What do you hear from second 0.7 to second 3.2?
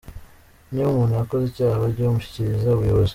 Niba umuntu yakoze icyaha bajye bamushyikiriza ubuyobozi.